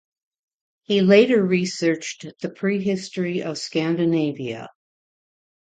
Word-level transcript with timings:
He 0.81 1.01
later 1.01 1.45
researched 1.45 2.25
the 2.41 2.49
prehistory 2.49 3.43
of 3.43 3.59
Scandinavia. 3.59 4.67